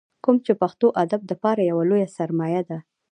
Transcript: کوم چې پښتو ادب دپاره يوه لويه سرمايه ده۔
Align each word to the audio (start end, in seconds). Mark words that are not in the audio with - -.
کوم 0.23 0.35
چې 0.45 0.51
پښتو 0.61 0.87
ادب 1.03 1.21
دپاره 1.31 1.61
يوه 1.69 1.83
لويه 1.89 2.07
سرمايه 2.15 2.61
ده۔ 2.69 2.77